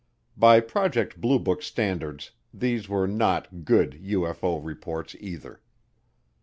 By 0.35 0.61
Project 0.61 1.21
Blue 1.21 1.37
Book 1.37 1.61
standards, 1.61 2.31
these 2.51 2.89
were 2.89 3.05
not 3.07 3.63
"good" 3.65 3.99
UFO 4.03 4.59
reports 4.65 5.15
either. 5.19 5.61